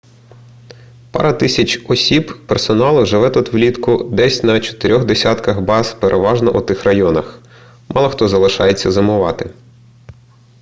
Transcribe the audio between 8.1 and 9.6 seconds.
залишається зимувати